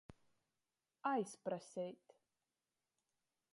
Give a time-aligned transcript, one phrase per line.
[1.11, 2.05] Aizpraseit.